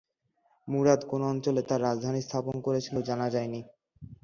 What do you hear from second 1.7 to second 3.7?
রাজধানী স্থাপন করেছিল জানা যায়নি।